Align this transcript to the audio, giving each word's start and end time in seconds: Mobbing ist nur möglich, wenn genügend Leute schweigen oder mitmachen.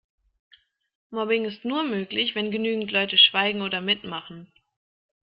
Mobbing 1.11 1.45
ist 1.45 1.63
nur 1.63 1.83
möglich, 1.83 2.33
wenn 2.33 2.49
genügend 2.49 2.89
Leute 2.89 3.19
schweigen 3.19 3.61
oder 3.61 3.81
mitmachen. 3.81 4.51